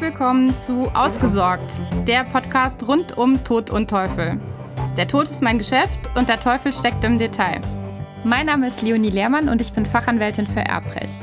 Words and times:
Willkommen 0.00 0.56
zu 0.56 0.88
Ausgesorgt, 0.94 1.80
der 2.06 2.22
Podcast 2.22 2.86
rund 2.86 3.18
um 3.18 3.42
Tod 3.42 3.70
und 3.70 3.90
Teufel. 3.90 4.40
Der 4.96 5.08
Tod 5.08 5.24
ist 5.24 5.42
mein 5.42 5.58
Geschäft 5.58 5.98
und 6.14 6.28
der 6.28 6.38
Teufel 6.38 6.72
steckt 6.72 7.02
im 7.02 7.18
Detail. 7.18 7.60
Mein 8.22 8.46
Name 8.46 8.68
ist 8.68 8.80
Leonie 8.82 9.10
Lehrmann 9.10 9.48
und 9.48 9.60
ich 9.60 9.72
bin 9.72 9.84
Fachanwältin 9.84 10.46
für 10.46 10.60
Erbrecht. 10.60 11.18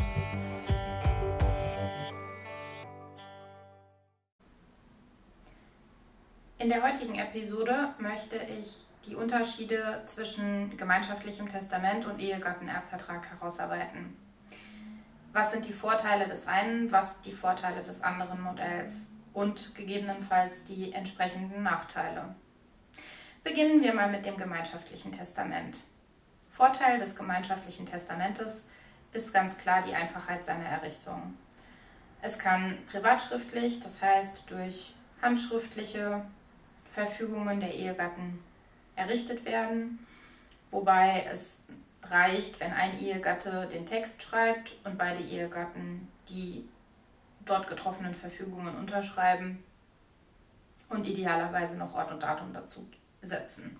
In 6.57 6.67
der 6.67 6.83
heutigen 6.83 7.15
Episode 7.15 7.93
möchte 7.97 8.35
ich 8.59 8.83
die 9.07 9.15
Unterschiede 9.15 10.03
zwischen 10.05 10.75
gemeinschaftlichem 10.75 11.47
Testament 11.47 12.05
und 12.05 12.19
Ehegattenerbvertrag 12.19 13.25
herausarbeiten. 13.31 14.24
Was 15.35 15.51
sind 15.51 15.65
die 15.65 15.73
Vorteile 15.73 16.27
des 16.27 16.47
einen, 16.47 16.93
was 16.93 17.19
die 17.19 17.33
Vorteile 17.33 17.83
des 17.83 18.01
anderen 18.01 18.39
Modells 18.39 19.05
und 19.33 19.75
gegebenenfalls 19.75 20.63
die 20.63 20.93
entsprechenden 20.93 21.61
Nachteile. 21.61 22.33
Beginnen 23.43 23.83
wir 23.83 23.93
mal 23.93 24.09
mit 24.09 24.25
dem 24.25 24.37
gemeinschaftlichen 24.37 25.11
Testament. 25.11 25.79
Vorteil 26.49 26.99
des 26.99 27.17
gemeinschaftlichen 27.17 27.85
Testamentes 27.85 28.63
ist 29.11 29.33
ganz 29.33 29.57
klar 29.57 29.81
die 29.81 29.93
Einfachheit 29.93 30.45
seiner 30.45 30.69
Errichtung. 30.69 31.33
Es 32.21 32.39
kann 32.39 32.77
privatschriftlich, 32.89 33.81
das 33.81 34.01
heißt 34.01 34.49
durch 34.49 34.95
handschriftliche 35.21 36.23
Verfügungen 36.93 37.59
der 37.59 37.73
Ehegatten 37.73 38.41
errichtet 38.95 39.43
werden, 39.43 39.99
wobei 40.71 41.27
es 41.29 41.59
reicht, 42.09 42.59
wenn 42.59 42.73
ein 42.73 42.99
Ehegatte 42.99 43.67
den 43.71 43.85
Text 43.85 44.21
schreibt 44.21 44.75
und 44.83 44.97
beide 44.97 45.23
Ehegatten 45.23 46.07
die 46.29 46.67
dort 47.45 47.67
getroffenen 47.67 48.13
Verfügungen 48.13 48.75
unterschreiben 48.75 49.63
und 50.89 51.07
idealerweise 51.07 51.77
noch 51.77 51.93
Ort 51.93 52.11
und 52.11 52.23
Datum 52.23 52.53
dazu 52.53 52.87
setzen. 53.21 53.79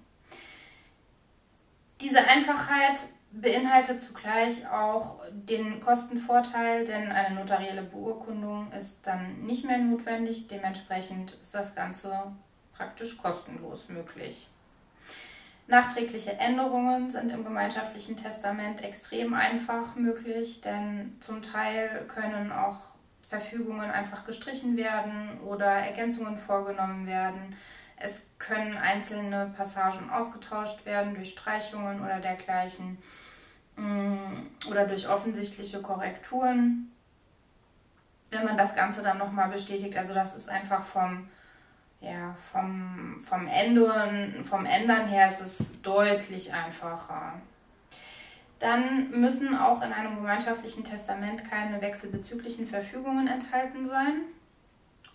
Diese 2.02 2.20
Einfachheit 2.20 3.00
beinhaltet 3.32 4.02
zugleich 4.02 4.68
auch 4.70 5.22
den 5.32 5.80
Kostenvorteil, 5.80 6.86
denn 6.86 7.12
eine 7.12 7.36
notarielle 7.36 7.84
Beurkundung 7.84 8.72
ist 8.72 9.00
dann 9.04 9.46
nicht 9.46 9.66
mehr 9.66 9.78
notwendig. 9.78 10.48
Dementsprechend 10.48 11.34
ist 11.34 11.54
das 11.54 11.76
Ganze 11.76 12.32
praktisch 12.74 13.18
kostenlos 13.18 13.90
möglich. 13.90 14.48
Nachträgliche 15.68 16.34
Änderungen 16.34 17.10
sind 17.10 17.32
im 17.32 17.44
gemeinschaftlichen 17.44 18.16
Testament 18.16 18.84
extrem 18.84 19.34
einfach 19.34 19.96
möglich, 19.96 20.62
denn 20.62 21.18
zum 21.22 21.42
Teil 21.42 22.06
können 22.08 22.52
auch 22.52 22.78
Verfügungen 23.28 23.90
einfach 23.90 24.26
gestrichen 24.26 24.78
werden 24.78 25.40
oder 25.42 25.66
Ergänzungen 25.66 26.38
vorgenommen 26.38 27.08
werden. 27.08 27.56
Es 27.98 28.24
können 28.38 28.78
einzelne 28.78 29.54
Passagen 29.58 30.10
ausgetauscht 30.12 30.86
werden 30.86 31.16
durch 31.16 31.32
Streichungen 31.32 32.04
oder 32.04 32.20
dergleichen 32.20 33.00
mm, 33.78 34.70
oder 34.70 34.86
durch 34.86 35.10
offensichtliche 35.10 35.82
Korrekturen, 35.82 36.92
wenn 38.30 38.46
man 38.46 38.58
das 38.58 38.76
Ganze 38.76 39.02
dann 39.02 39.18
nochmal 39.18 39.50
bestätigt. 39.50 39.98
Also 39.98 40.14
das 40.14 40.36
ist 40.36 40.50
einfach 40.50 40.86
vom 40.86 41.28
ja, 42.02 42.36
vom, 42.52 43.20
vom, 43.20 43.48
Ändern, 43.48 44.46
vom 44.48 44.66
Ändern 44.66 45.08
her 45.08 45.30
ist 45.30 45.42
es 45.42 45.82
deutlich 45.82 46.54
einfacher. 46.54 47.34
Dann 48.60 49.12
müssen 49.12 49.58
auch 49.58 49.82
in 49.82 49.92
einem 49.92 50.16
gemeinschaftlichen 50.16 50.84
Testament 50.84 51.44
keine 51.50 51.82
wechselbezüglichen 51.82 52.68
Verfügungen 52.68 53.28
enthalten 53.28 53.86
sein. 53.86 54.22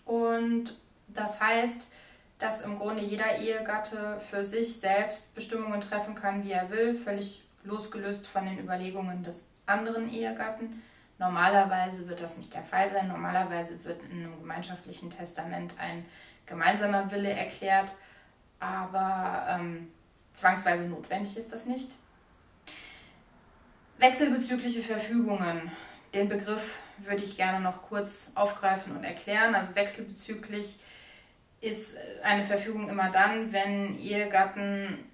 Und 0.05 0.77
das 1.07 1.39
heißt, 1.39 1.91
dass 2.37 2.61
im 2.61 2.77
Grunde 2.77 3.03
jeder 3.03 3.37
Ehegatte 3.37 4.19
für 4.29 4.43
sich 4.43 4.79
selbst 4.79 5.33
Bestimmungen 5.35 5.79
treffen 5.79 6.15
kann, 6.15 6.43
wie 6.43 6.51
er 6.51 6.69
will, 6.69 6.95
völlig 6.95 7.43
losgelöst 7.63 8.25
von 8.25 8.45
den 8.45 8.59
Überlegungen 8.59 9.23
des 9.23 9.45
anderen 9.65 10.11
Ehegatten. 10.11 10.81
Normalerweise 11.19 12.07
wird 12.07 12.21
das 12.21 12.37
nicht 12.37 12.53
der 12.53 12.63
Fall 12.63 12.89
sein. 12.89 13.07
Normalerweise 13.07 13.83
wird 13.83 14.03
in 14.05 14.23
einem 14.23 14.39
gemeinschaftlichen 14.39 15.11
Testament 15.11 15.73
ein 15.77 16.03
gemeinsamer 16.45 17.11
Wille 17.11 17.31
erklärt, 17.31 17.91
aber 18.59 19.45
ähm, 19.49 19.91
zwangsweise 20.33 20.83
notwendig 20.83 21.37
ist 21.37 21.51
das 21.51 21.65
nicht. 21.65 21.91
Wechselbezügliche 23.97 24.81
Verfügungen. 24.81 25.71
Den 26.13 26.27
Begriff 26.27 26.79
würde 26.97 27.23
ich 27.23 27.37
gerne 27.37 27.61
noch 27.61 27.83
kurz 27.83 28.31
aufgreifen 28.35 28.95
und 28.95 29.03
erklären. 29.03 29.55
Also 29.55 29.75
wechselbezüglich 29.75 30.79
ist 31.61 31.95
eine 32.23 32.43
Verfügung 32.43 32.89
immer 32.89 33.11
dann, 33.11 33.53
wenn 33.53 33.97
Ehegatten 33.99 35.05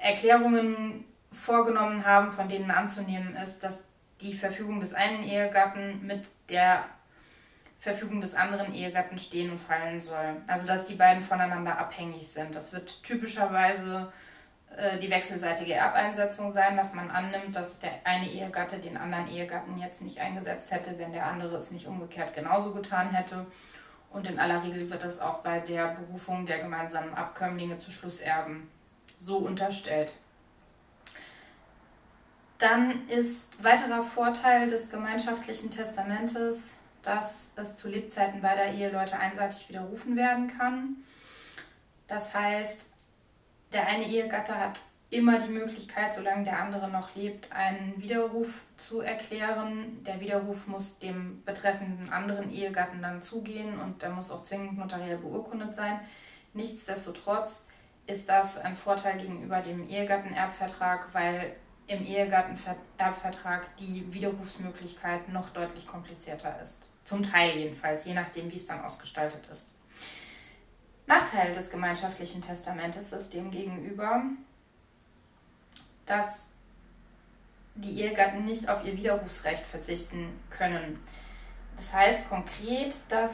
Erklärungen 0.00 1.04
vorgenommen 1.32 2.04
haben, 2.04 2.32
von 2.32 2.48
denen 2.48 2.70
anzunehmen 2.70 3.36
ist, 3.36 3.60
dass 3.60 3.84
die 4.20 4.34
Verfügung 4.34 4.80
des 4.80 4.94
einen 4.94 5.22
Ehegatten 5.24 6.06
mit 6.06 6.24
der 6.48 6.84
Verfügung 7.84 8.22
des 8.22 8.34
anderen 8.34 8.72
Ehegatten 8.72 9.18
stehen 9.18 9.50
und 9.50 9.60
fallen 9.60 10.00
soll. 10.00 10.36
Also 10.46 10.66
dass 10.66 10.84
die 10.84 10.94
beiden 10.94 11.22
voneinander 11.22 11.78
abhängig 11.78 12.26
sind. 12.26 12.54
Das 12.54 12.72
wird 12.72 13.02
typischerweise 13.02 14.10
äh, 14.74 14.98
die 14.98 15.10
wechselseitige 15.10 15.74
Erbeinsetzung 15.74 16.50
sein, 16.50 16.78
dass 16.78 16.94
man 16.94 17.10
annimmt, 17.10 17.54
dass 17.54 17.78
der 17.80 17.92
eine 18.04 18.26
Ehegatte 18.30 18.78
den 18.78 18.96
anderen 18.96 19.28
Ehegatten 19.28 19.76
jetzt 19.76 20.00
nicht 20.00 20.18
eingesetzt 20.18 20.70
hätte, 20.70 20.98
wenn 20.98 21.12
der 21.12 21.26
andere 21.26 21.56
es 21.56 21.72
nicht 21.72 21.86
umgekehrt 21.86 22.34
genauso 22.34 22.72
getan 22.72 23.10
hätte. 23.10 23.44
Und 24.10 24.26
in 24.26 24.38
aller 24.38 24.64
Regel 24.64 24.88
wird 24.88 25.04
das 25.04 25.20
auch 25.20 25.42
bei 25.42 25.60
der 25.60 25.88
Berufung 25.88 26.46
der 26.46 26.60
gemeinsamen 26.60 27.12
Abkömmlinge 27.12 27.76
zu 27.76 27.90
Schlusserben 27.90 28.70
so 29.18 29.36
unterstellt. 29.36 30.10
Dann 32.56 33.06
ist 33.08 33.62
weiterer 33.62 34.02
Vorteil 34.02 34.68
des 34.68 34.88
gemeinschaftlichen 34.88 35.70
Testamentes, 35.70 36.70
dass 37.04 37.50
es 37.56 37.76
zu 37.76 37.88
Lebzeiten 37.88 38.40
beider 38.40 38.72
Eheleute 38.72 39.18
einseitig 39.18 39.68
widerrufen 39.68 40.16
werden 40.16 40.48
kann. 40.48 40.96
Das 42.06 42.34
heißt, 42.34 42.88
der 43.72 43.86
eine 43.86 44.06
Ehegatte 44.06 44.58
hat 44.58 44.80
immer 45.10 45.38
die 45.38 45.52
Möglichkeit, 45.52 46.12
solange 46.12 46.44
der 46.44 46.60
andere 46.60 46.88
noch 46.88 47.14
lebt, 47.14 47.52
einen 47.52 48.00
Widerruf 48.02 48.62
zu 48.76 49.00
erklären. 49.00 50.02
Der 50.04 50.20
Widerruf 50.20 50.66
muss 50.66 50.98
dem 50.98 51.42
betreffenden 51.44 52.10
anderen 52.10 52.50
Ehegatten 52.50 53.00
dann 53.00 53.22
zugehen 53.22 53.78
und 53.78 54.02
der 54.02 54.10
muss 54.10 54.30
auch 54.30 54.42
zwingend 54.42 54.76
notariell 54.76 55.18
beurkundet 55.18 55.74
sein. 55.74 56.00
Nichtsdestotrotz 56.52 57.62
ist 58.06 58.28
das 58.28 58.58
ein 58.58 58.76
Vorteil 58.76 59.18
gegenüber 59.18 59.60
dem 59.60 59.88
Ehegattenerbvertrag, 59.88 61.08
weil 61.12 61.54
im 61.86 62.04
Ehegattenerbvertrag 62.04 63.76
die 63.76 64.12
Widerrufsmöglichkeit 64.12 65.28
noch 65.28 65.50
deutlich 65.50 65.86
komplizierter 65.86 66.60
ist. 66.60 66.93
Zum 67.04 67.22
Teil 67.22 67.58
jedenfalls, 67.58 68.04
je 68.04 68.14
nachdem, 68.14 68.50
wie 68.50 68.56
es 68.56 68.66
dann 68.66 68.82
ausgestaltet 68.82 69.46
ist. 69.50 69.68
Nachteil 71.06 71.52
des 71.52 71.70
gemeinschaftlichen 71.70 72.40
Testamentes 72.40 73.12
ist 73.12 73.34
demgegenüber, 73.34 74.22
dass 76.06 76.44
die 77.74 78.00
Ehegatten 78.00 78.44
nicht 78.44 78.68
auf 78.68 78.84
ihr 78.84 78.96
Widerrufsrecht 78.96 79.64
verzichten 79.64 80.28
können. 80.48 80.98
Das 81.76 81.92
heißt 81.92 82.28
konkret, 82.28 82.96
dass 83.08 83.32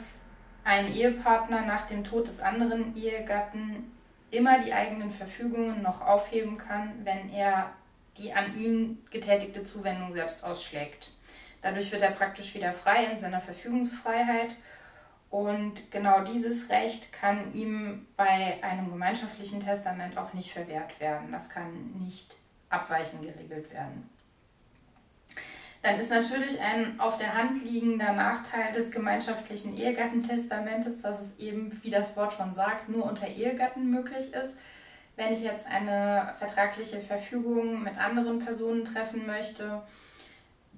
ein 0.63 0.93
Ehepartner 0.93 1.61
nach 1.61 1.87
dem 1.87 2.03
Tod 2.03 2.27
des 2.27 2.39
anderen 2.39 2.95
Ehegatten 2.95 3.91
immer 4.31 4.63
die 4.63 4.73
eigenen 4.73 5.11
Verfügungen 5.11 5.81
noch 5.81 6.01
aufheben 6.01 6.57
kann, 6.57 6.93
wenn 7.03 7.31
er 7.31 7.71
die 8.17 8.33
an 8.33 8.57
ihn 8.57 9.05
getätigte 9.09 9.63
Zuwendung 9.63 10.11
selbst 10.11 10.43
ausschlägt. 10.43 11.11
Dadurch 11.61 11.91
wird 11.91 12.01
er 12.01 12.11
praktisch 12.11 12.55
wieder 12.55 12.73
frei 12.73 13.05
in 13.05 13.17
seiner 13.17 13.41
Verfügungsfreiheit. 13.41 14.55
Und 15.29 15.91
genau 15.91 16.23
dieses 16.23 16.69
Recht 16.69 17.13
kann 17.13 17.53
ihm 17.53 18.07
bei 18.17 18.61
einem 18.61 18.89
gemeinschaftlichen 18.89 19.61
Testament 19.61 20.17
auch 20.17 20.33
nicht 20.33 20.51
verwehrt 20.51 20.99
werden. 20.99 21.31
Das 21.31 21.49
kann 21.49 21.93
nicht 21.99 22.35
abweichend 22.69 23.21
geregelt 23.21 23.71
werden. 23.71 24.09
Dann 25.81 25.99
ist 25.99 26.11
natürlich 26.11 26.61
ein 26.61 26.99
auf 26.99 27.17
der 27.17 27.33
Hand 27.33 27.63
liegender 27.63 28.13
Nachteil 28.13 28.71
des 28.71 28.91
gemeinschaftlichen 28.91 29.75
Ehegattentestamentes, 29.75 30.99
dass 30.99 31.19
es 31.21 31.37
eben, 31.39 31.79
wie 31.81 31.89
das 31.89 32.15
Wort 32.15 32.33
schon 32.33 32.53
sagt, 32.53 32.89
nur 32.89 33.05
unter 33.05 33.27
Ehegatten 33.27 33.89
möglich 33.89 34.33
ist. 34.33 34.53
Wenn 35.15 35.33
ich 35.33 35.41
jetzt 35.41 35.65
eine 35.65 36.35
vertragliche 36.37 36.99
Verfügung 36.99 37.83
mit 37.83 37.97
anderen 37.97 38.39
Personen 38.39 38.85
treffen 38.85 39.25
möchte, 39.25 39.81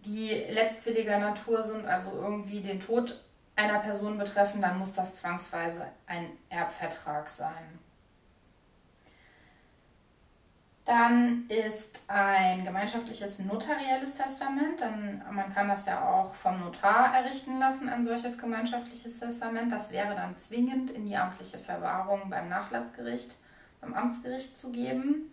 die 0.05 0.29
letztwilliger 0.49 1.19
Natur 1.19 1.63
sind, 1.63 1.85
also 1.85 2.11
irgendwie 2.13 2.61
den 2.61 2.79
Tod 2.79 3.21
einer 3.55 3.79
Person 3.79 4.17
betreffen, 4.17 4.61
dann 4.61 4.79
muss 4.79 4.95
das 4.95 5.15
zwangsweise 5.15 5.87
ein 6.07 6.29
Erbvertrag 6.49 7.29
sein. 7.29 7.79
Dann 10.85 11.45
ist 11.47 12.01
ein 12.09 12.65
gemeinschaftliches 12.65 13.39
notarielles 13.39 14.15
Testament. 14.15 14.81
Dann, 14.81 15.23
man 15.31 15.53
kann 15.53 15.69
das 15.69 15.85
ja 15.85 16.01
auch 16.03 16.35
vom 16.35 16.59
Notar 16.59 17.15
errichten 17.15 17.57
lassen, 17.57 17.87
ein 17.87 18.03
solches 18.03 18.37
gemeinschaftliches 18.37 19.17
Testament. 19.17 19.71
Das 19.71 19.91
wäre 19.91 20.13
dann 20.13 20.37
zwingend 20.37 20.91
in 20.91 21.05
die 21.05 21.15
amtliche 21.15 21.57
Verwahrung 21.57 22.29
beim 22.29 22.49
Nachlassgericht, 22.49 23.33
beim 23.79 23.93
Amtsgericht 23.93 24.57
zu 24.57 24.71
geben. 24.71 25.32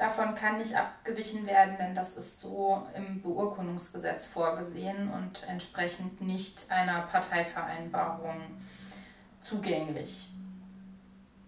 Davon 0.00 0.34
kann 0.34 0.56
nicht 0.56 0.74
abgewichen 0.74 1.46
werden, 1.46 1.76
denn 1.76 1.94
das 1.94 2.16
ist 2.16 2.40
so 2.40 2.88
im 2.96 3.20
Beurkundungsgesetz 3.20 4.28
vorgesehen 4.28 5.12
und 5.12 5.46
entsprechend 5.46 6.22
nicht 6.22 6.64
einer 6.70 7.02
Parteivereinbarung 7.02 8.40
zugänglich. 9.42 10.30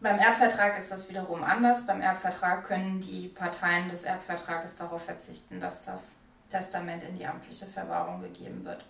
Beim 0.02 0.19
Erbvertrag 0.19 0.78
ist 0.78 0.93
das 0.93 1.08
wiederum 1.08 1.43
anders. 1.43 1.87
Beim 1.87 2.02
Erbvertrag 2.02 2.64
können 2.64 3.00
die 3.00 3.28
Parteien 3.28 3.88
des 3.88 4.04
Erbvertrages 4.04 4.75
darauf 4.75 5.02
verzichten, 5.02 5.58
dass 5.58 5.81
das 5.81 6.16
Testament 6.50 7.04
in 7.04 7.14
die 7.14 7.25
amtliche 7.25 7.64
Verwahrung 7.64 8.20
gegeben 8.20 8.66
wird. 8.66 8.84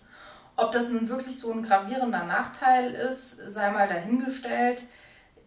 Ob 0.57 0.73
das 0.73 0.89
nun 0.89 1.07
wirklich 1.07 1.39
so 1.39 1.53
ein 1.53 1.63
gravierender 1.63 2.25
Nachteil 2.25 2.91
ist, 2.91 3.37
sei 3.37 3.71
mal 3.71 3.87
dahingestellt. 3.87 4.83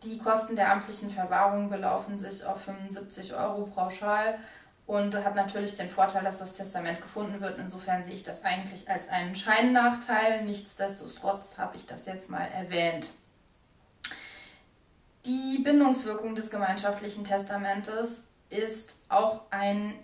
Die 0.02 0.18
Kosten 0.18 0.56
der 0.56 0.72
amtlichen 0.72 1.10
Verwahrung 1.10 1.70
belaufen 1.70 2.18
sich 2.18 2.44
auf 2.44 2.62
75 2.62 3.34
Euro 3.34 3.66
pauschal 3.66 4.38
und 4.86 5.14
hat 5.16 5.34
natürlich 5.34 5.76
den 5.76 5.90
Vorteil, 5.90 6.22
dass 6.22 6.38
das 6.38 6.52
Testament 6.52 7.00
gefunden 7.00 7.40
wird. 7.40 7.58
Insofern 7.58 8.04
sehe 8.04 8.14
ich 8.14 8.22
das 8.22 8.44
eigentlich 8.44 8.88
als 8.88 9.08
einen 9.08 9.34
Scheinnachteil. 9.34 10.44
Nichtsdestotrotz 10.44 11.58
habe 11.58 11.76
ich 11.76 11.86
das 11.86 12.06
jetzt 12.06 12.30
mal 12.30 12.46
erwähnt. 12.46 13.08
Die 15.24 15.58
Bindungswirkung 15.58 16.36
des 16.36 16.50
gemeinschaftlichen 16.50 17.24
Testamentes 17.24 18.22
ist 18.48 19.00
auch 19.08 19.42
ein, 19.50 19.94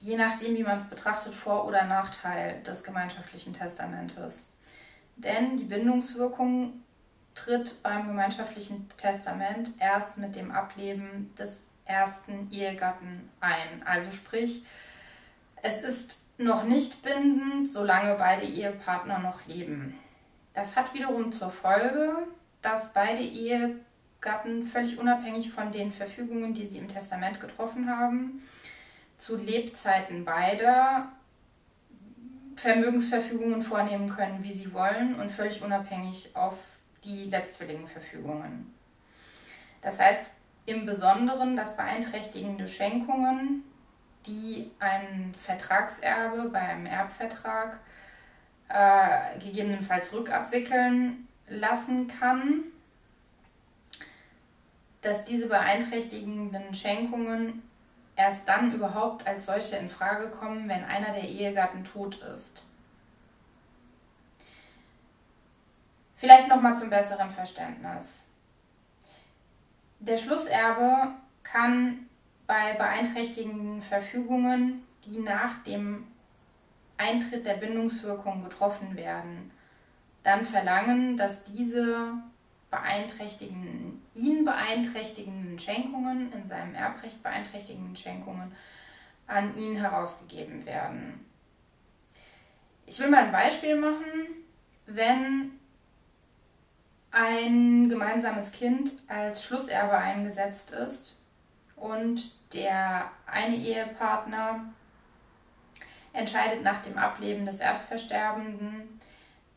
je 0.00 0.16
nachdem 0.16 0.56
wie 0.56 0.64
man 0.64 0.78
es 0.78 0.84
betrachtet, 0.84 1.32
Vor- 1.32 1.64
oder 1.64 1.84
Nachteil 1.84 2.60
des 2.64 2.82
gemeinschaftlichen 2.82 3.54
Testamentes. 3.54 4.46
Denn 5.14 5.56
die 5.56 5.64
Bindungswirkung 5.64 6.82
tritt 7.38 7.82
beim 7.82 8.08
gemeinschaftlichen 8.08 8.88
Testament 8.96 9.70
erst 9.78 10.16
mit 10.18 10.34
dem 10.34 10.50
Ableben 10.50 11.32
des 11.38 11.66
ersten 11.84 12.50
Ehegatten 12.50 13.30
ein. 13.40 13.82
Also 13.84 14.10
sprich, 14.12 14.64
es 15.62 15.82
ist 15.82 16.26
noch 16.38 16.64
nicht 16.64 17.02
bindend, 17.02 17.68
solange 17.68 18.16
beide 18.16 18.44
Ehepartner 18.44 19.18
noch 19.20 19.46
leben. 19.46 19.98
Das 20.54 20.76
hat 20.76 20.94
wiederum 20.94 21.32
zur 21.32 21.50
Folge, 21.50 22.26
dass 22.60 22.92
beide 22.92 23.22
Ehegatten 23.22 24.64
völlig 24.64 24.98
unabhängig 24.98 25.50
von 25.50 25.70
den 25.70 25.92
Verfügungen, 25.92 26.54
die 26.54 26.66
sie 26.66 26.78
im 26.78 26.88
Testament 26.88 27.40
getroffen 27.40 27.88
haben, 27.88 28.42
zu 29.16 29.36
Lebzeiten 29.36 30.24
beider 30.24 31.08
Vermögensverfügungen 32.56 33.62
vornehmen 33.62 34.08
können, 34.08 34.42
wie 34.42 34.52
sie 34.52 34.72
wollen 34.74 35.14
und 35.20 35.30
völlig 35.30 35.62
unabhängig 35.62 36.34
auf 36.34 36.54
die 37.04 37.24
letztwilligen 37.24 37.86
Verfügungen. 37.86 38.74
Das 39.82 39.98
heißt 39.98 40.34
im 40.66 40.84
Besonderen, 40.84 41.56
dass 41.56 41.76
beeinträchtigende 41.76 42.68
Schenkungen, 42.68 43.64
die 44.26 44.70
ein 44.78 45.34
Vertragserbe 45.42 46.50
bei 46.50 46.58
einem 46.58 46.86
Erbvertrag 46.86 47.78
äh, 48.68 49.38
gegebenenfalls 49.38 50.12
rückabwickeln 50.12 51.26
lassen 51.48 52.08
kann, 52.08 52.64
dass 55.00 55.24
diese 55.24 55.48
beeinträchtigenden 55.48 56.74
Schenkungen 56.74 57.62
erst 58.16 58.48
dann 58.48 58.74
überhaupt 58.74 59.26
als 59.26 59.46
solche 59.46 59.76
in 59.76 59.88
Frage 59.88 60.28
kommen, 60.28 60.68
wenn 60.68 60.84
einer 60.84 61.12
der 61.12 61.28
Ehegatten 61.28 61.84
tot 61.84 62.16
ist. 62.34 62.66
Vielleicht 66.18 66.48
nochmal 66.48 66.76
zum 66.76 66.90
besseren 66.90 67.30
Verständnis. 67.30 68.26
Der 70.00 70.18
Schlusserbe 70.18 71.12
kann 71.44 72.08
bei 72.48 72.74
beeinträchtigenden 72.74 73.82
Verfügungen, 73.82 74.82
die 75.04 75.20
nach 75.20 75.62
dem 75.62 76.08
Eintritt 76.96 77.46
der 77.46 77.54
Bindungswirkung 77.54 78.42
getroffen 78.42 78.96
werden, 78.96 79.52
dann 80.24 80.44
verlangen, 80.44 81.16
dass 81.16 81.44
diese 81.44 82.14
beeinträchtigenden, 82.70 84.02
ihn 84.14 84.44
beeinträchtigenden 84.44 85.58
Schenkungen, 85.58 86.32
in 86.32 86.48
seinem 86.48 86.74
Erbrecht 86.74 87.22
beeinträchtigenden 87.22 87.94
Schenkungen, 87.94 88.52
an 89.28 89.56
ihn 89.56 89.76
herausgegeben 89.76 90.66
werden. 90.66 91.24
Ich 92.86 92.98
will 92.98 93.08
mal 93.08 93.24
ein 93.24 93.32
Beispiel 93.32 93.76
machen. 93.76 94.44
Wenn 94.86 95.57
ein 97.10 97.88
gemeinsames 97.88 98.52
Kind 98.52 98.92
als 99.08 99.44
Schlusserbe 99.44 99.96
eingesetzt 99.96 100.72
ist 100.72 101.16
und 101.76 102.32
der 102.54 103.10
eine 103.26 103.56
Ehepartner 103.56 104.60
entscheidet 106.12 106.62
nach 106.62 106.82
dem 106.82 106.98
Ableben 106.98 107.46
des 107.46 107.60
Erstversterbenden, 107.60 109.00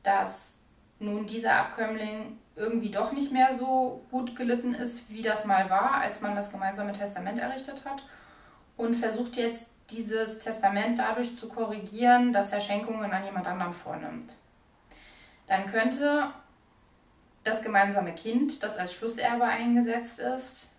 dass 0.04 0.54
nun 1.00 1.26
dieser 1.26 1.56
Abkömmling 1.56 2.38
irgendwie 2.56 2.92
doch 2.92 3.12
nicht 3.12 3.32
mehr 3.32 3.54
so 3.54 4.06
gut 4.12 4.36
gelitten 4.36 4.74
ist, 4.74 5.10
wie 5.10 5.22
das 5.22 5.46
mal 5.46 5.70
war, 5.70 5.96
als 5.96 6.22
man 6.22 6.36
das 6.36 6.52
gemeinsame 6.52 6.92
Testament 6.92 7.40
errichtet 7.40 7.84
hat 7.86 8.04
und 8.78 8.96
versucht 8.96 9.36
jetzt 9.36 9.66
dieses 9.90 10.40
Testament 10.40 11.00
dadurch 11.00 11.38
zu 11.38 11.50
korrigieren, 11.50 12.32
dass 12.32 12.54
er 12.54 12.62
Schenkungen 12.62 13.12
an 13.12 13.24
jemand 13.24 13.48
anderen 13.48 13.74
vornimmt. 13.74 14.36
Dann 15.48 15.66
könnte 15.66 16.32
das 17.44 17.64
gemeinsame 17.64 18.14
Kind, 18.14 18.64
das 18.64 18.78
als 18.78 18.94
Schlusserbe 18.94 19.46
eingesetzt 19.46 20.20
ist, 20.20 20.72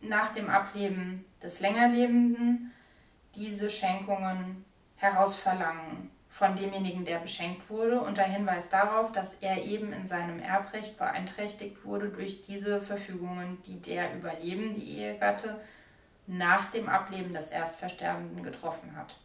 nach 0.00 0.32
dem 0.32 0.48
Ableben 0.48 1.24
des 1.42 1.60
Längerlebenden 1.60 2.72
diese 3.34 3.70
Schenkungen 3.70 4.64
herausverlangen 4.96 6.10
von 6.28 6.56
demjenigen, 6.56 7.04
der 7.04 7.18
beschenkt 7.18 7.68
wurde, 7.68 8.00
unter 8.00 8.22
Hinweis 8.22 8.68
darauf, 8.68 9.12
dass 9.12 9.34
er 9.40 9.64
eben 9.64 9.92
in 9.92 10.06
seinem 10.06 10.40
Erbrecht 10.40 10.96
beeinträchtigt 10.96 11.84
wurde 11.84 12.08
durch 12.08 12.42
diese 12.42 12.80
Verfügungen, 12.80 13.60
die 13.66 13.80
der 13.80 14.14
überlebende 14.16 14.78
Ehegatte 14.78 15.60
nach 16.26 16.70
dem 16.70 16.88
Ableben 16.88 17.34
des 17.34 17.48
Erstversterbenden 17.48 18.42
getroffen 18.42 18.94
hat. 18.96 19.16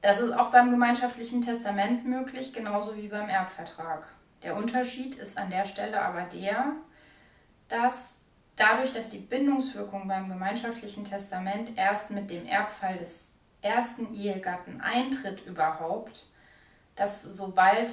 Das 0.00 0.20
ist 0.20 0.32
auch 0.32 0.50
beim 0.50 0.70
gemeinschaftlichen 0.70 1.42
Testament 1.42 2.06
möglich, 2.06 2.52
genauso 2.52 2.96
wie 2.96 3.08
beim 3.08 3.28
Erbvertrag. 3.28 4.06
Der 4.42 4.56
Unterschied 4.56 5.16
ist 5.16 5.36
an 5.36 5.50
der 5.50 5.66
Stelle 5.66 6.00
aber 6.00 6.22
der, 6.22 6.72
dass 7.68 8.16
dadurch, 8.56 8.92
dass 8.92 9.10
die 9.10 9.18
Bindungswirkung 9.18 10.08
beim 10.08 10.28
gemeinschaftlichen 10.28 11.04
Testament 11.04 11.76
erst 11.76 12.10
mit 12.10 12.30
dem 12.30 12.46
Erbfall 12.46 12.96
des 12.96 13.28
ersten 13.62 14.14
Ehegatten 14.14 14.80
eintritt 14.80 15.46
überhaupt, 15.46 16.26
dass 16.96 17.22
sobald 17.22 17.92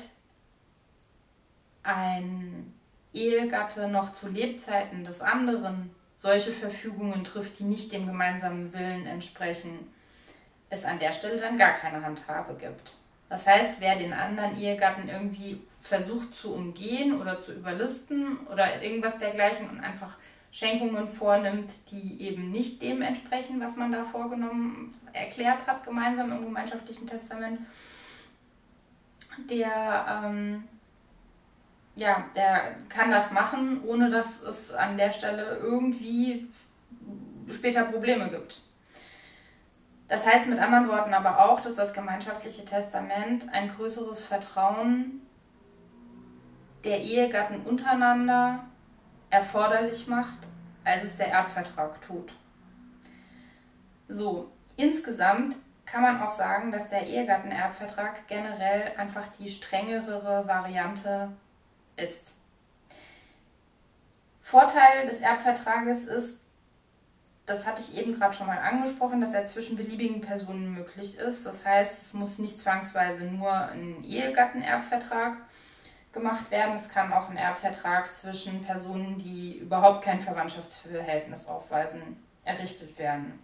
ein 1.84 2.74
Ehegatte 3.14 3.88
noch 3.90 4.14
zu 4.14 4.30
Lebzeiten 4.30 5.04
des 5.04 5.22
anderen 5.22 5.94
solche 6.16 6.52
Verfügungen 6.52 7.24
trifft, 7.24 7.60
die 7.60 7.64
nicht 7.64 7.92
dem 7.92 8.08
gemeinsamen 8.08 8.74
Willen 8.74 9.06
entsprechen, 9.06 9.92
es 10.70 10.86
an 10.86 11.00
der 11.00 11.12
Stelle 11.12 11.40
dann 11.40 11.58
gar 11.58 11.74
keine 11.74 12.04
Handhabe 12.04 12.56
gibt. 12.56 12.96
Das 13.30 13.46
heißt, 13.46 13.76
wer 13.80 13.98
den 13.98 14.14
anderen 14.14 14.60
Ehegatten 14.60 15.10
irgendwie 15.10 15.62
versucht 15.82 16.36
zu 16.36 16.54
umgehen 16.54 17.20
oder 17.20 17.40
zu 17.40 17.54
überlisten 17.54 18.46
oder 18.48 18.82
irgendwas 18.82 19.18
dergleichen 19.18 19.70
und 19.70 19.80
einfach 19.80 20.16
Schenkungen 20.52 21.08
vornimmt, 21.08 21.72
die 21.92 22.22
eben 22.22 22.52
nicht 22.52 22.82
dem 22.82 23.02
entsprechen, 23.02 23.60
was 23.60 23.76
man 23.76 23.92
da 23.92 24.06
vorgenommen, 24.06 24.94
erklärt 25.14 25.68
hat, 25.68 25.86
gemeinsam 25.86 26.32
im 26.32 26.46
gemeinschaftlichen 26.46 27.06
Testament, 27.06 27.60
der, 29.50 30.24
ähm, 30.26 30.64
ja, 31.96 32.26
der 32.36 32.78
kann 32.90 33.12
das 33.12 33.32
machen, 33.32 33.84
ohne 33.86 34.10
dass 34.10 34.42
es 34.42 34.74
an 34.74 34.98
der 34.98 35.12
Stelle 35.12 35.60
irgendwie 35.62 36.48
später 37.52 37.84
Probleme 37.84 38.30
gibt. 38.30 38.62
Das 40.08 40.26
heißt 40.26 40.48
mit 40.48 40.60
anderen 40.60 40.88
Worten 40.88 41.14
aber 41.14 41.46
auch, 41.46 41.60
dass 41.60 41.76
das 41.76 41.94
gemeinschaftliche 41.94 42.64
Testament 42.64 43.46
ein 43.52 43.70
größeres 43.70 44.26
Vertrauen 44.26 45.22
der 46.84 47.02
Ehegatten 47.02 47.66
untereinander 47.66 48.64
erforderlich 49.30 50.08
macht, 50.08 50.40
als 50.86 51.04
es 51.04 51.18
der 51.18 51.30
Erbvertrag 51.30 52.02
tut. 52.02 52.32
So, 54.08 54.50
insgesamt 54.78 55.58
kann 55.86 56.02
man 56.02 56.22
auch 56.22 56.32
sagen, 56.32 56.72
dass 56.72 56.90
der 56.90 57.06
Ehegattenerbvertrag 57.06 58.28
generell 58.28 58.94
einfach 58.98 59.28
die 59.40 59.50
strengere 59.50 60.48
Variante 60.48 61.32
ist. 61.98 62.36
Vorteil 64.42 65.08
des 65.08 65.20
Erbvertrages 65.20 66.06
ist, 66.06 66.38
das 67.48 67.66
hatte 67.66 67.82
ich 67.82 67.98
eben 67.98 68.14
gerade 68.14 68.34
schon 68.34 68.46
mal 68.46 68.60
angesprochen, 68.60 69.22
dass 69.22 69.34
er 69.34 69.48
zwischen 69.48 69.78
beliebigen 69.78 70.20
Personen 70.20 70.74
möglich 70.74 71.18
ist. 71.18 71.46
Das 71.46 71.66
heißt, 71.66 72.04
es 72.04 72.14
muss 72.14 72.40
nicht 72.40 72.60
zwangsweise 72.60 73.24
nur 73.24 73.52
ein 73.52 74.04
Ehegattenerbvertrag 74.04 75.38
gemacht 76.12 76.52
werden. 76.52 76.76
Es 76.76 76.90
kann 76.90 77.14
auch 77.14 77.30
ein 77.30 77.38
Erbvertrag 77.38 78.14
zwischen 78.14 78.64
Personen, 78.66 79.18
die 79.18 79.60
überhaupt 79.60 80.04
kein 80.04 80.20
Verwandtschaftsverhältnis 80.20 81.48
aufweisen, 81.48 82.22
errichtet 82.44 83.00
werden. 83.00 83.40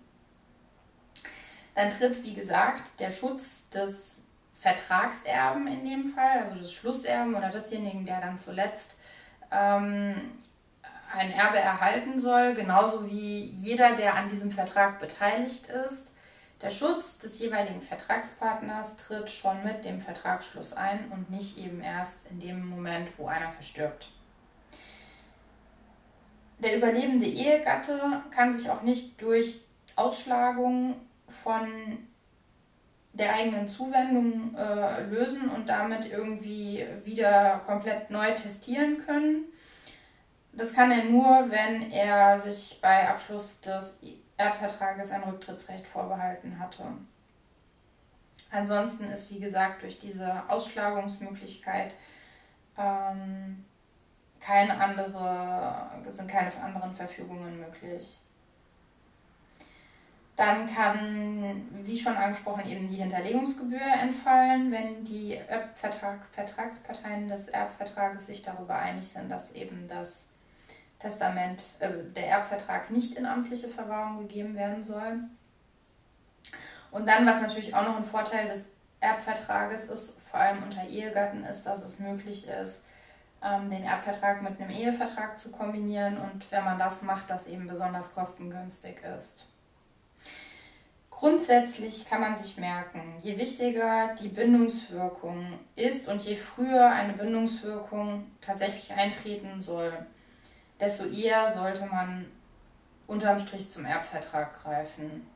Dann 1.74 1.90
tritt, 1.90 2.22
wie 2.24 2.34
gesagt, 2.34 2.84
der 3.00 3.10
Schutz 3.10 3.70
des 3.70 4.12
Vertragserben 4.60 5.66
in 5.68 5.86
dem 5.86 6.08
Fall, 6.08 6.40
also 6.40 6.56
des 6.56 6.74
Schlusserben 6.74 7.36
oder 7.36 7.50
desjenigen, 7.50 8.06
der 8.06 8.20
dann 8.20 8.38
zuletzt 8.38 8.98
ähm, 9.50 10.43
ein 11.14 11.32
Erbe 11.32 11.60
erhalten 11.60 12.20
soll, 12.20 12.54
genauso 12.54 13.08
wie 13.08 13.46
jeder, 13.46 13.96
der 13.96 14.16
an 14.16 14.30
diesem 14.30 14.52
Vertrag 14.52 15.00
beteiligt 15.00 15.68
ist. 15.68 16.12
Der 16.62 16.72
Schutz 16.72 17.18
des 17.18 17.40
jeweiligen 17.40 17.82
Vertragspartners 17.82 18.96
tritt 18.96 19.30
schon 19.30 19.64
mit 19.64 19.84
dem 19.84 20.00
Vertragsschluss 20.00 20.74
ein 20.74 21.12
und 21.12 21.30
nicht 21.30 21.58
eben 21.58 21.82
erst 21.82 22.30
in 22.32 22.40
dem 22.40 22.68
Moment, 22.68 23.10
wo 23.18 23.28
einer 23.28 23.50
verstirbt. 23.50 24.10
Der 26.60 26.78
überlebende 26.78 27.26
Ehegatte 27.26 28.00
kann 28.32 28.54
sich 28.54 28.70
auch 28.70 28.82
nicht 28.82 29.22
durch 29.22 29.66
Ausschlagung 29.96 30.96
von 31.28 32.08
der 33.12 33.36
eigenen 33.36 33.68
Zuwendung 33.68 34.56
äh, 34.56 35.04
lösen 35.04 35.50
und 35.50 35.70
damit 35.70 36.10
irgendwie 36.10 36.86
wieder 37.04 37.62
komplett 37.66 38.10
neu 38.10 38.32
testieren 38.32 38.98
können. 38.98 39.46
Das 40.54 40.72
kann 40.72 40.92
er 40.92 41.06
nur, 41.06 41.50
wenn 41.50 41.92
er 41.92 42.38
sich 42.38 42.80
bei 42.82 43.10
Abschluss 43.10 43.60
des 43.62 43.98
Erbvertrages 44.38 45.12
ein 45.12 45.24
Rücktrittsrecht 45.24 45.88
vorbehalten 45.88 46.60
hatte. 46.60 46.84
Ansonsten 48.52 49.06
ist, 49.06 49.32
wie 49.32 49.40
gesagt, 49.40 49.82
durch 49.82 49.98
diese 49.98 50.48
Ausschlagungsmöglichkeit 50.48 51.96
ähm, 52.78 53.66
keine 54.40 54.80
andere, 54.80 55.90
sind 56.12 56.30
keine 56.30 56.52
anderen 56.62 56.94
Verfügungen 56.94 57.60
möglich. 57.60 58.20
Dann 60.36 60.68
kann, 60.68 61.68
wie 61.84 61.98
schon 61.98 62.18
angesprochen, 62.18 62.68
eben 62.68 62.90
die 62.90 62.98
Hinterlegungsgebühr 62.98 63.80
entfallen, 63.82 64.72
wenn 64.72 65.04
die 65.04 65.36
Erbvertrag, 65.36 66.26
Vertragsparteien 66.26 67.28
des 67.28 67.48
Erbvertrages 67.48 68.28
sich 68.28 68.42
darüber 68.42 68.76
einig 68.76 69.08
sind, 69.08 69.30
dass 69.30 69.52
eben 69.52 69.88
das 69.88 70.30
Testament, 71.04 71.62
äh, 71.80 71.90
der 72.16 72.28
Erbvertrag 72.28 72.90
nicht 72.90 73.18
in 73.18 73.26
amtliche 73.26 73.68
Verwahrung 73.68 74.20
gegeben 74.20 74.56
werden 74.56 74.82
soll. 74.82 75.20
Und 76.92 77.08
dann, 77.08 77.28
was 77.28 77.42
natürlich 77.42 77.76
auch 77.76 77.86
noch 77.86 77.98
ein 77.98 78.06
Vorteil 78.06 78.48
des 78.48 78.68
Erbvertrages 79.02 79.86
ist, 79.86 80.18
vor 80.32 80.40
allem 80.40 80.64
unter 80.64 80.88
Ehegatten, 80.88 81.44
ist, 81.44 81.64
dass 81.64 81.84
es 81.84 82.00
möglich 82.00 82.48
ist, 82.48 82.82
ähm, 83.44 83.70
den 83.70 83.84
Erbvertrag 83.84 84.42
mit 84.42 84.60
einem 84.62 84.70
Ehevertrag 84.70 85.38
zu 85.38 85.52
kombinieren 85.52 86.18
und 86.18 86.50
wenn 86.52 86.64
man 86.64 86.80
das 86.80 87.02
macht, 87.02 87.30
das 87.30 87.46
eben 87.48 87.68
besonders 87.68 88.16
kostengünstig 88.16 89.02
ist. 89.18 89.48
Grundsätzlich 91.10 92.06
kann 92.06 92.22
man 92.22 92.38
sich 92.38 92.58
merken, 92.58 93.18
je 93.22 93.38
wichtiger 93.38 94.16
die 94.22 94.30
Bindungswirkung 94.30 95.60
ist 95.76 96.08
und 96.08 96.22
je 96.22 96.36
früher 96.36 96.90
eine 96.90 97.14
Bindungswirkung 97.14 98.26
tatsächlich 98.40 98.94
eintreten 98.94 99.60
soll, 99.60 100.06
desto 100.80 101.06
eher 101.06 101.52
sollte 101.52 101.86
man 101.86 102.26
unterm 103.08 103.38
Strich 103.38 103.70
zum 103.70 103.86
Erbvertrag 103.86 104.54
greifen. 104.62 105.28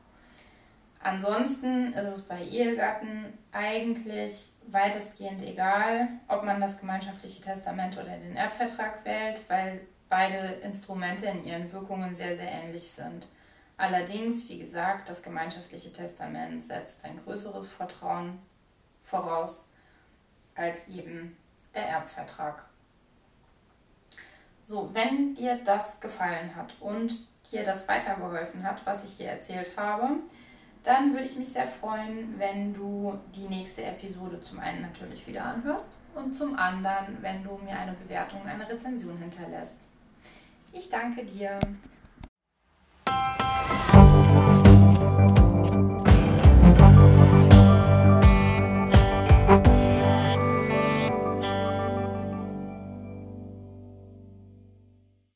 Ansonsten 1.00 1.92
ist 1.92 2.08
es 2.08 2.22
bei 2.22 2.42
Ehegatten 2.42 3.32
eigentlich 3.52 4.52
weitestgehend 4.66 5.42
egal, 5.42 6.08
ob 6.26 6.44
man 6.44 6.60
das 6.60 6.80
gemeinschaftliche 6.80 7.40
Testament 7.40 7.96
oder 7.96 8.16
den 8.16 8.34
Erbvertrag 8.34 9.04
wählt, 9.04 9.38
weil 9.48 9.80
beide 10.08 10.38
Instrumente 10.62 11.26
in 11.26 11.44
ihren 11.44 11.72
Wirkungen 11.72 12.14
sehr, 12.14 12.34
sehr 12.34 12.50
ähnlich 12.50 12.90
sind. 12.90 13.26
Allerdings, 13.76 14.48
wie 14.48 14.58
gesagt, 14.58 15.08
das 15.08 15.22
gemeinschaftliche 15.22 15.92
Testament 15.92 16.64
setzt 16.64 17.04
ein 17.04 17.20
größeres 17.24 17.68
Vertrauen 17.68 18.40
voraus 19.04 19.68
als 20.56 20.88
eben 20.88 21.36
der 21.74 21.86
Erbvertrag. 21.86 22.67
So, 24.68 24.90
wenn 24.92 25.34
dir 25.34 25.58
das 25.64 25.98
gefallen 25.98 26.54
hat 26.54 26.74
und 26.80 27.26
dir 27.50 27.64
das 27.64 27.88
weitergeholfen 27.88 28.62
hat, 28.64 28.84
was 28.84 29.02
ich 29.02 29.12
hier 29.12 29.28
erzählt 29.28 29.70
habe, 29.78 30.16
dann 30.82 31.14
würde 31.14 31.24
ich 31.24 31.36
mich 31.36 31.48
sehr 31.48 31.66
freuen, 31.66 32.38
wenn 32.38 32.74
du 32.74 33.18
die 33.34 33.48
nächste 33.48 33.82
Episode 33.84 34.42
zum 34.42 34.58
einen 34.58 34.82
natürlich 34.82 35.26
wieder 35.26 35.42
anhörst 35.42 35.88
und 36.14 36.34
zum 36.34 36.54
anderen, 36.54 37.16
wenn 37.22 37.42
du 37.42 37.56
mir 37.64 37.78
eine 37.78 37.94
Bewertung, 37.94 38.42
eine 38.44 38.68
Rezension 38.68 39.16
hinterlässt. 39.16 39.88
Ich 40.74 40.90
danke 40.90 41.24
dir. 41.24 41.58